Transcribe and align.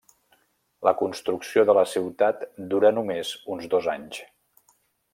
La 0.87 0.93
construcció 1.01 1.67
de 1.71 1.75
la 1.79 1.83
ciutat 1.93 2.41
durà 2.75 2.93
només 2.99 3.37
uns 3.57 3.69
dos 3.75 3.95
anys. 3.99 4.27